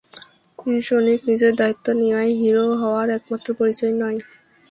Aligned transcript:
Sonic, 0.81 1.19
নিজের 1.29 1.53
দায়িত্ব 1.55 1.85
নেওয়াই 1.99 2.31
হিরো 2.41 2.65
হওয়ার 2.81 3.07
একমাত্র 3.17 3.47
পরিচয় 3.59 3.93
নয়। 4.01 4.19